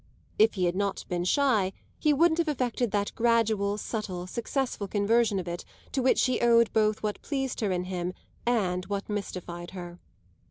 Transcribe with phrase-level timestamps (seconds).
[0.39, 5.37] If he had not been shy he wouldn't have effected that gradual, subtle, successful conversion
[5.37, 9.71] of it to which she owed both what pleased her in him and what mystified
[9.77, 9.99] her.